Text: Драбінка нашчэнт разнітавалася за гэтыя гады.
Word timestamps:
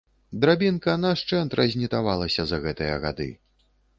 Драбінка 0.45 0.95
нашчэнт 1.01 1.51
разнітавалася 1.59 2.47
за 2.53 2.61
гэтыя 2.65 2.95
гады. 3.07 3.31